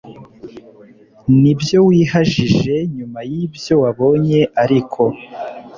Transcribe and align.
nibyo 1.41 1.77
wihajije 1.87 2.75
nyuma 2.97 3.19
yibyo 3.31 3.73
wabonye 3.83 4.41
ariko 4.63 5.01